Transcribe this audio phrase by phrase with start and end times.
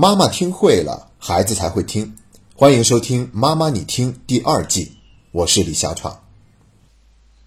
[0.00, 2.14] 妈妈听会了，孩子才会听。
[2.54, 4.92] 欢迎收听《妈妈你听》第二季，
[5.32, 6.22] 我是李小闯。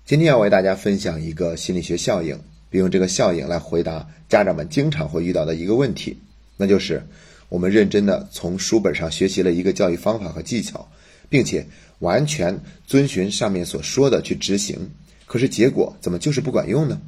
[0.05, 2.37] 今天要为大家分享一个心理学效应，
[2.69, 6.19] 并用这个效应来回答家长们经常会遇到的一个问题，
[6.57, 7.08] 那就是
[7.47, 10.86] 我们认真的从书本上学习了一个教育方法和技巧，
[11.29, 11.65] 并且
[11.99, 14.90] 完全遵循上面所说的去执行，
[15.26, 16.99] 可是结果怎么就是不管用呢？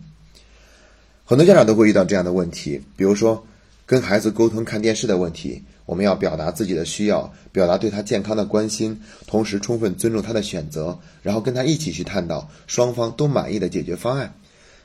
[1.25, 3.45] 很多家长都会遇到这样的问题，比如说。
[3.93, 14.33] 跟孩子沟通看电视的问题，我们要表达自己的需要，表达对他健康的关心，同时充分尊重他的选择，然后跟他一起去探讨双方都满意的解决方案。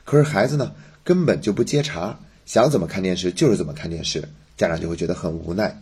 [0.05, 0.71] 可是孩子呢，
[1.03, 4.23] 根本就不接茬，想怎么看电视就是怎么看电视，
[4.55, 5.75] 家长就会觉得很无奈。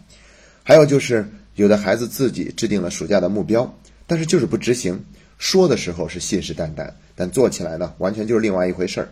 [0.63, 5.03] 还有就是，有的孩子自己制定了暑假的目标，但是就是不执行，
[5.37, 9.09] 说的时候是信誓旦旦，但做起来呢，完全就是另外一回事儿。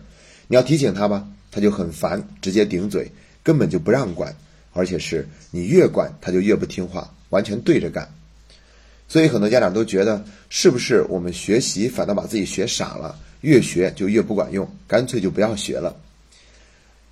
[0.48, 3.12] 你要提醒他吧，他就很烦，直接顶嘴。
[3.46, 4.36] 根本就不让管，
[4.74, 8.10] 而且是你越管他就越不听话，完全对着干。
[9.08, 13.16] 所以很多家长都觉得，是不是我们学习反倒把自己学傻了？
[13.42, 15.96] 越学就越不管用，干脆就不要学了。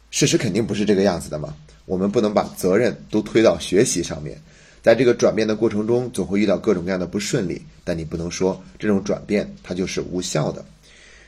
[0.09, 1.55] 事实肯定不是这个样子的嘛。
[1.85, 4.41] 我们不能把责任都推到学习上面，
[4.81, 10.65] 在这个转变的过程中，总会遇到各种各样的不顺利，但你不能说这种转变它就是无效的。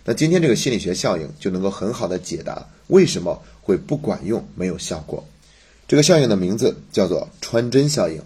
[0.04, 5.26] 那今天这个心理学效应就能够很好的解答为什么会不管用、没有效果。
[5.88, 8.22] 这个效应的名字叫做穿针效应。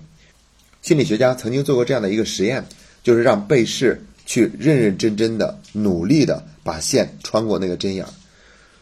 [0.81, 2.65] 心理学家曾经做过这样的一个实验，
[3.03, 8.09] 就是让被试去认认真真的、努力的把线穿过那个针眼儿。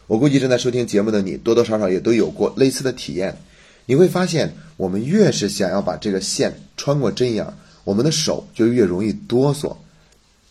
[0.08, 3.36] 我估计正在收听节目的你，多多少少也都有过类似的体验。
[3.86, 9.76] 你会发现，我们越是想要把这个线穿过针眼儿，我们的手就越容易哆嗦。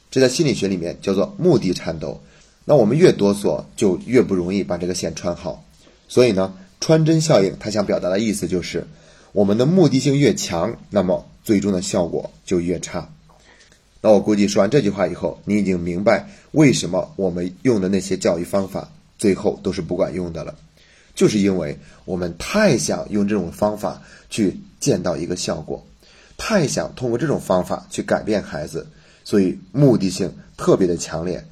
[0.10, 2.22] 这在心理学里面叫做目的颤抖。
[2.66, 5.64] 那我们越哆嗦，就越不容易把这个线穿好。
[6.08, 8.86] 所以呢，穿针效应它想表达的意思就是，
[9.34, 13.10] 我们的目的性越强，那么最终的效果就越差。
[14.00, 20.56] 那我估计说完这句话以后，你已经明白为什么我们用的那些教育方法最后都是不管用的了，
[21.16, 25.86] 就是因为我们太想用这种方法去见到一个效果，
[26.38, 28.88] 太想通过这种方法去改变孩子，
[29.24, 31.44] 所以目的性特别的强烈。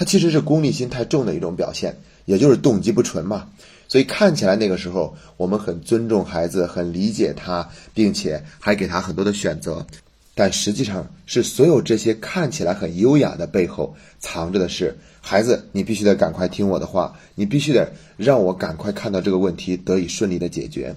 [0.00, 1.94] 它其实是功利心太重的一种表现，
[2.24, 3.50] 也就是动机不纯嘛。
[3.86, 9.86] 所以看起来那个时候我们很尊重孩子，很理解他，并且还给他很多的选择，
[10.34, 20.96] 但实际上是所有这些看起来很优雅的背后，藏着的是孩子，你必须得赶快听我的话，你必须得让我赶快看到这个问题得以顺利的解决。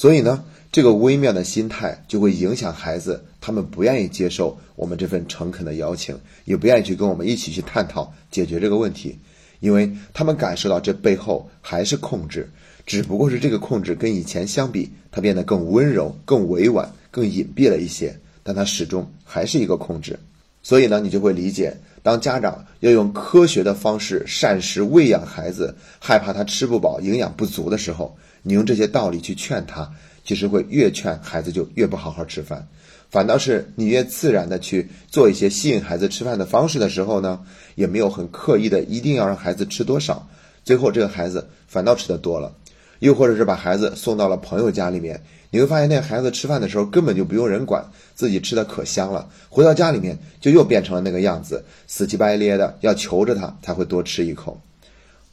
[0.00, 0.42] 所以呢。
[0.72, 9.18] 这个微妙的心态就会影响孩子，他们不愿意接受我们这份诚恳的邀请，也不愿意去跟我们一起去探讨解决这个问题，
[9.58, 12.48] 因为他们感受到这背后还是控制，
[12.86, 20.16] 只不过是这个控制跟以前相比，它变得更温柔、更委婉、更隐蔽了一些，但它始终还是一个控制。
[20.62, 29.90] 所以呢，你就会理解，当家长要用科学的方式膳食喂养孩子，害怕他吃不饱、营养不足的时候，你用这些道理去劝他。
[30.22, 32.68] 其实会越劝孩子就越不好好吃饭，
[33.08, 37.40] 反倒是你越自然的去做一些吸引孩子吃饭的方式的时候呢，
[37.74, 40.28] 也没有很刻意的一定要让孩子吃多少，
[40.62, 42.54] 最后这个孩子反倒吃的多了，
[43.00, 47.84] 又或者是把孩子送到了朋友家里面，你会发现那孩子吃饭的时候根本就不用人管，
[48.14, 54.60] 自己吃的可香了，回到家里面就又变成了那个样子，死乞白咧的要求着他才会多吃一口。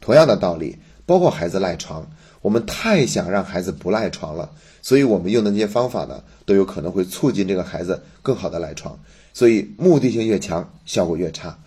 [0.00, 2.08] 同样的道理，包括孩子赖床。
[2.40, 4.48] 我们太想让孩子不赖床了，
[4.80, 8.96] 所以我们用的那些方法呢，都有可能会促进这个孩子更好的赖床。
[9.34, 11.58] 所以目的性越强，效果越差。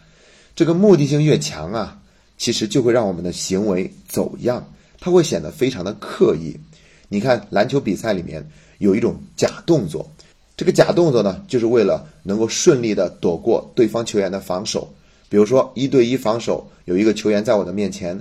[0.55, 1.99] 这个目的性越强啊，
[2.37, 6.57] 其实就会让我们的行为走样，它会显得非常的刻意。
[7.13, 8.41] 你看篮球比赛里面
[8.77, 10.09] 有一种假动作，
[10.55, 14.87] 这个假动作呢，就是为了能够顺利的躲过对方球员的防守。
[15.27, 18.17] 比如说一对一防守，有一个球员在我的面前。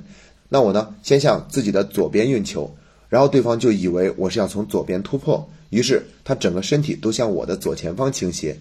[0.49, 2.69] 那我呢，先向自己的左边运球，
[3.09, 8.59] 然后对方就以为我是要从左边突破，于是他整个身体都向我的左前方倾斜。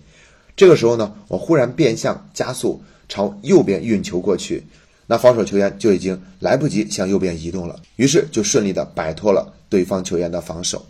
[0.55, 4.63] 这个时候呢，我忽然变向加速朝右边运球过去，
[5.07, 10.85] 那防守球员就已经来不及向右边移动了，于是就顺利的摆脱了对方球员的防守。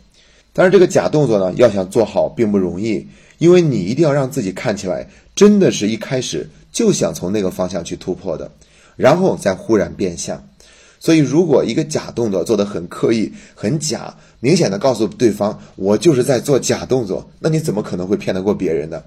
[0.51, 8.51] 但是这个假动作呢，要想做好并不容易，因为你一定要让自己看起来真的是一开始就想从那个方向去突破的，
[8.95, 10.43] 然后再忽然变向。
[10.99, 19.01] 所以，如果一个假动作做得很刻意、很假，明显的告诉对方我就是在做假动作，那你怎么可能会骗得过别人呢？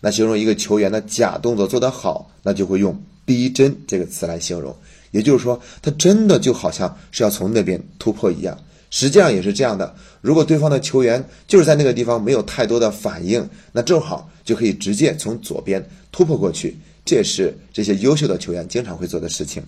[0.00, 4.74] 那形容一个球员的假动作做得好，那就会用“逼真”这个词来形容。
[5.12, 8.58] 也就是说，他真的就好像是要从那边突破一样，
[8.90, 9.94] 实际上也是这样的。
[10.20, 16.76] 如果对方的球员就是在那个地方没有太多的反应，那正好就可以直接从左边突破过去。
[17.04, 19.62] 这也是这些优秀的球员经常会做的事情。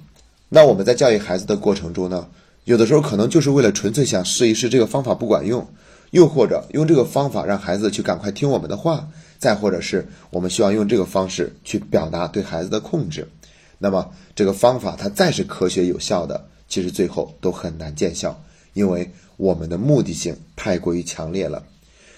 [0.48, 2.26] 那我们在教育孩子的过程中呢，
[2.64, 5.66] 有的时候可能就是为了纯粹想试一试这个方法不管用，
[6.10, 9.08] 又或者用这个方法让孩子去赶快听我们的话，
[9.38, 13.26] 再或者是我们希望用这个方式去表达对孩子的控制。
[13.78, 18.38] 那么这个方法它再是科学有效的，其实最后都很难见效，
[18.72, 21.64] 因为我们的目的性太过于强烈了。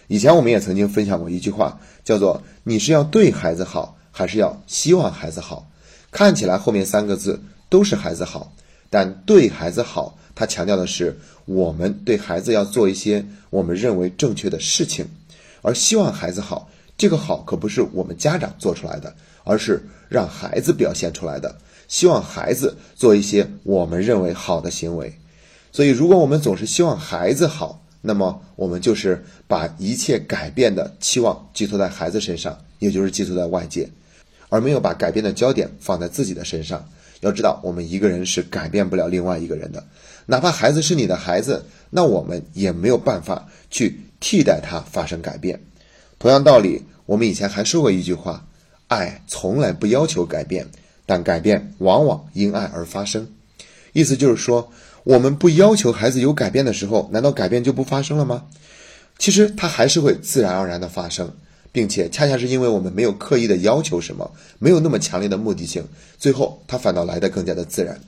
[0.08, 5.68] 以前我们也曾经分享过一句话，叫做“你是要对孩子好，还是要希望孩子好？”
[6.10, 8.52] 看起来后面三个字都是孩子好，
[8.90, 15.06] 但对孩子好，它强调的是我们对孩子要做一些我们认为正确的事情，
[15.62, 16.68] 而希望孩子好，
[16.98, 19.14] 这个好可不是我们家长做出来的。
[19.44, 21.58] 而是让孩子表现出来的，
[21.88, 25.12] 希望孩子做一些我们认为好的行为。
[25.72, 33.88] 所以，如果我们总是希望孩子好，那么我们就是把一切改变的期望寄托在孩子身上，也就是寄托在外界，
[34.50, 36.86] 而没有把改变的焦点放在自己的身上。
[37.20, 39.82] 要知道，我们一个人是改变不了另外一个人的，
[40.26, 45.58] 哪怕孩子是你的孩子，那我们也没有办法去替代他发生改变。
[46.18, 48.46] 同样道理，我们以前还说过一句话。
[48.88, 50.66] 爱从来不要求改变，
[51.06, 53.26] 但改变往往因爱而发生。
[53.94, 54.70] 意思就是说，
[55.04, 58.44] 我们不要求孩子有改变的时候，难道改变就不发生了吗？
[59.18, 61.32] 其实它还是会自然而然的发生，
[61.70, 65.84] 并且恰恰是因为我们没有刻意的要求什么，没有那么强烈的目的性，
[66.18, 68.00] 最后它反倒来得更加的自然。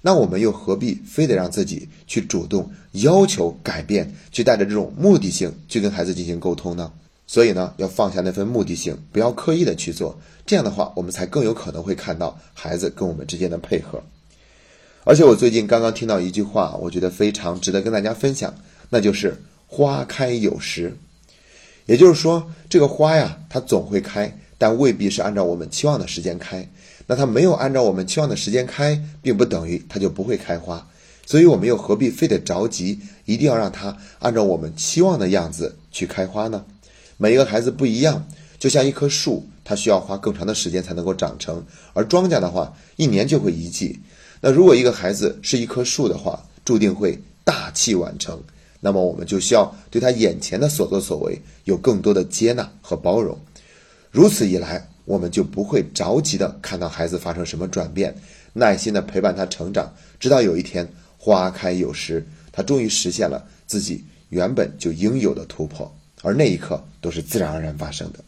[0.00, 6.90] 那我们又何必非得让自己去主动要求改变，去带着这种目的性去跟孩子进行沟通呢？
[7.26, 10.18] 所以呢，要放下那份目的性，不要刻意的去做。
[10.44, 14.02] 这样的话，我们才更有可能会看到孩子跟我们之间的配合。
[15.04, 18.54] 而且我最近刚刚听到一句话，我觉得非常值得跟大家分享，
[18.90, 20.96] 那就是“花开有时”。
[21.86, 26.68] 也就是说，这个花呀，它总会开，但未必是按照我们期望的时间开。
[27.08, 30.86] 那它没有按照我们期望的时间开，并不等于它就不会开花。
[31.26, 36.64] 所以，我们又何必非得着急，一定要让它按照我们期望的样子去开花呢？
[37.16, 38.24] 每一个孩子不一样，
[38.60, 41.56] 就像一棵树，它需要花更长的时间才能够长成；
[41.92, 43.98] 而庄稼的话，一年就会一季。
[44.44, 48.42] 那如果一个孩子是一棵树的话，注定会大器晚成。
[48.80, 53.38] 那么我们就需要对他眼前的所作所为有更多的接纳和包容。
[54.10, 58.12] 如此一来，我们就不会着急的看到孩子发生什么转变，
[58.52, 65.94] 耐心的陪伴他成长，直到有一天花开有时，他终于实现了自己原本就应有的突破。
[66.20, 68.18] 而那一刻都是自然而然发生的。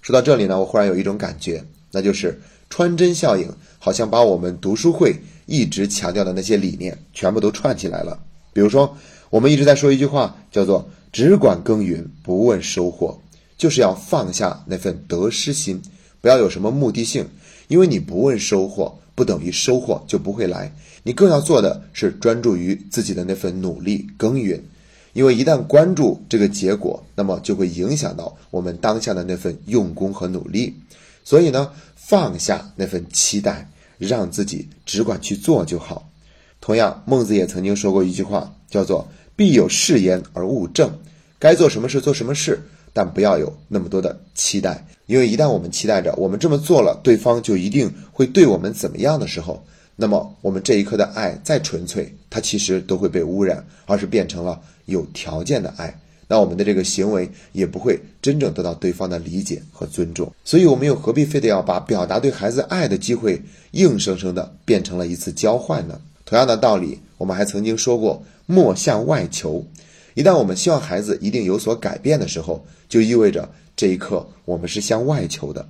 [0.00, 2.40] 说到这里呢，我忽然有一种感觉，那就是
[2.70, 3.48] 穿针效应，
[3.80, 5.16] 好像把我们读书会
[5.46, 8.18] 一直强调的那些理念全部都串起来了。
[8.52, 8.96] 比如说，
[9.30, 13.18] 我们一直在说一句话，叫做“只管耕耘，不问收获”，
[13.56, 15.80] 就是要放下那份得失心，
[16.20, 17.26] 不要有什么目的性，
[17.68, 20.72] 因为你不问收获，不等于收获就不会来。
[21.02, 24.62] 你更要做的是专注于自己的那份努力耕耘。
[25.14, 30.74] 因为一旦关注这个结果，那么就会影响到我们当下的那份用功和努力。
[31.22, 33.68] 所以呢，放下那份期待，
[34.06, 36.10] 让自己只管去做就好。
[36.60, 40.98] 同样，孟子也曾经说过一句话，叫做“必有誓言而勿正”。
[41.38, 42.60] 该做什么事做什么事，
[42.92, 44.86] 但不要有那么多的期待。
[45.06, 49.64] 因为一旦我们期待着我们这么做了，对方就一定会对我们怎么样的时候，
[49.96, 54.60] 那么我们这一刻的爱再纯粹，它其实都会被污染，而是变成了。
[54.86, 55.96] 有条件的爱，
[56.32, 60.32] 那我们的这个行为也不会真正得到对方的理解和尊重。
[60.42, 66.00] 所以，我们又何必非得要把表达对孩子爱的机会硬生生的变成了一次交换呢？
[66.24, 69.62] 同样的道理，我们还曾经说过，莫向外求。
[70.14, 73.46] 一旦我们希望孩子一定有所改变的时候，就意味着
[73.76, 75.68] 这一刻我们是向外求的。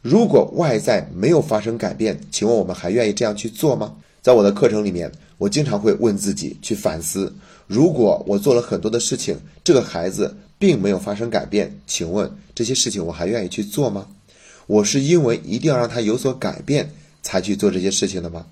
[0.00, 3.94] 如果外在没有发生改变，请问我们还愿意这样去做吗？
[4.20, 7.32] 在我的课程里面，我经常会问自己去反思。
[7.72, 14.08] 如果我做了很多的事情，这个孩子并没有发生改变，请问这些事情我还愿意去做吗？
[14.66, 16.90] 我是因为一定要让他有所改变
[17.22, 18.44] 才去做这些事情的吗？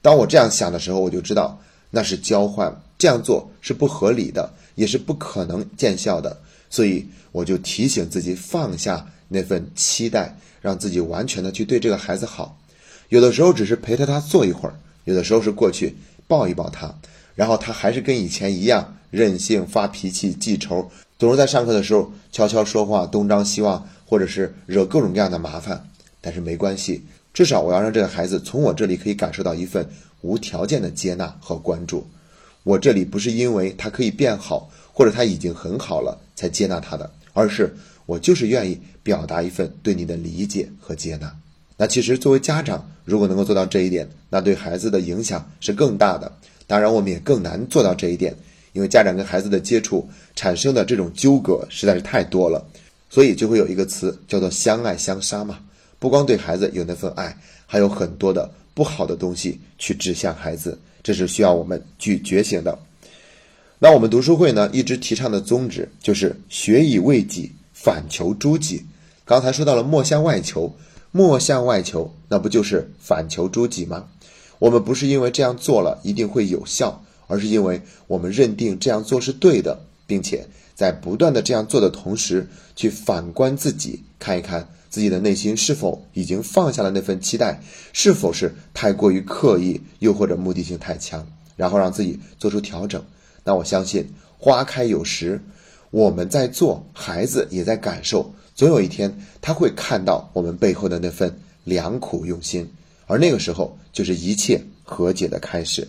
[0.00, 6.34] 当我这样想的时候，我就知道那是交换，这样做是不合理的，也是不可能见效的。
[6.70, 12.58] 所以我就提醒自己放下那份期待，让自己完全的去对这个孩子好。
[13.10, 14.74] 有的时候只是陪着他坐一会儿，
[15.04, 15.94] 有的时候是过去
[16.26, 16.94] 抱一抱他。
[17.38, 20.90] 然后他还是跟以前一样任性、发脾气、记仇，
[21.20, 25.88] 总是在上课的时候悄悄说话、东张西望，或者是惹各种各样的麻烦。
[26.20, 27.00] 但是没关系，
[27.32, 29.88] 至少我要让这个孩子从我这里可以感受到一份
[30.22, 32.04] 无条件的接纳和关注。
[32.64, 37.72] 我这里不是因为他可以变好，或者他已经很好了才接纳他的，而是
[38.04, 41.32] 我就是愿意表达一份对你的理解和接纳。
[41.76, 46.30] 那其实作为家长，如果能够做到这一点，那对孩子的影响是更大的。
[46.68, 48.32] 当然，我们也更难做到这一点，
[48.74, 50.06] 因为家长跟孩子的接触
[50.36, 52.64] 产生的这种纠葛实在是太多了，
[53.08, 55.58] 所以就会有一个词叫做“相爱相杀”嘛。
[55.98, 57.34] 不光对孩子有那份爱，
[57.66, 62.78] 还有很多的不好的东西去指向孩子，这是需要我们去觉醒的。
[63.78, 68.84] 那我们读书会呢，一直提倡的宗旨就是“学以为己，反求诸己”。
[69.24, 70.72] 刚才说到了“莫向外求
[71.12, 74.04] ”，“莫向外求”，那不就是反求诸己吗？
[74.58, 84.68] 我们不是因为这样做了一定会有效，而是因为我们认定这样做是对的，并且在不断的这样做的同时，去反观自己，看一看。
[84.90, 87.60] 自己的内心是否已经放下了那份期待？
[87.92, 91.26] 是否是太过于刻意，又或者目的性太强？
[91.56, 93.04] 然后让自己做出调整。
[93.44, 95.42] 那我相信花开有时，
[95.90, 98.32] 我们在做，孩子也在感受。
[98.54, 102.70] 总有一天，他会看到我们背后的那份良苦用心，
[103.06, 105.88] 而那个时候就是一切和解的开始。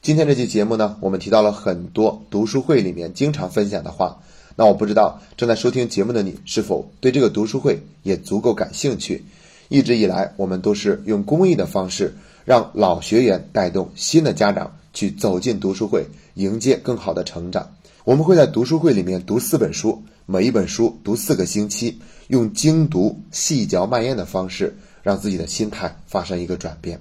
[0.00, 4.22] 今天这期节目呢，我们提到了很多读书会里面经常分享的话。
[4.54, 9.24] 那我不知道正在收听节目的你是否对这个读书会也足够感兴趣。
[9.68, 12.14] 一直以来，我们都是用公益的方式，
[12.44, 17.68] 让老学员带动新的家长去走进读书会，迎接更好的成长。
[18.04, 27.00] 我们会在读书会里面读四本书，每一本书读四个星期，用精读细嚼慢咽的方式，让自己的心态发生一个转变。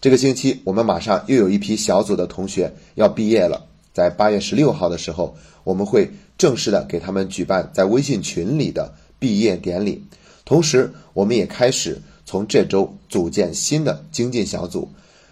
[0.00, 6.10] 这个星期，我们马上又有一批小组的同学要毕业了，在八月十六号的时候，我们会。
[6.38, 10.04] 正式的给他们举办在微信群里的毕业典礼，
[10.44, 14.88] 同时我们也开始从这周组建新的精进小组。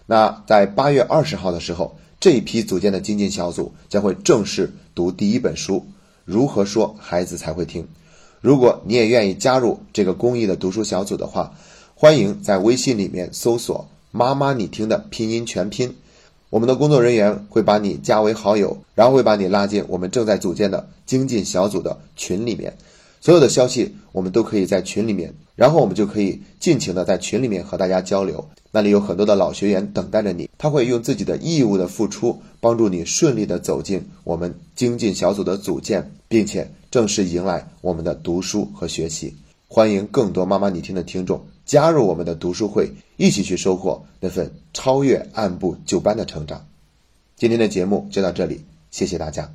[0.06, 5.76] 那在八月二十号的时候，这一批组建的精进小组将会正式读第一本书
[6.24, 7.82] 《如何说孩子才会听》。
[8.40, 11.54] 如果你也愿意加入这个公益的读书小组的话，
[11.94, 15.94] 欢迎在微信里面搜索“妈妈你听”的拼音全拼。
[16.48, 22.76] 我们的工作人员会把你加为好友，然后会把你拉进我们正在组建的精进小组的群里面。
[23.20, 28.48] 所有的消息我们都可以在群里面，然后我们就可以尽情的在群里面和大家交流。
[28.70, 39.34] 那里有很多的老学员等待着你，他会用自己的义务的付出，帮助你顺利的走进我们精进小组的组建，并且正式迎来我们的读书和学习。
[39.66, 41.44] 欢迎更多妈妈你听的听众。
[41.66, 46.66] 加入我们的读书会，一起去收获那份超越按部就班的成长。
[47.36, 49.52] 今天的节目就到这里，谢谢大家。